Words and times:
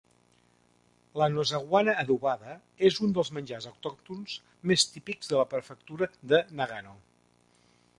La 1.21 1.27
nozawana 1.33 1.95
adobada 2.05 2.57
és 2.91 2.99
un 3.09 3.15
dels 3.19 3.31
menjars 3.39 3.69
autòctons 3.75 4.41
més 4.73 4.91
típics 4.97 5.35
de 5.35 5.39
la 5.43 5.49
prefectura 5.55 6.13
de 6.35 6.47
Nagano. 6.63 7.03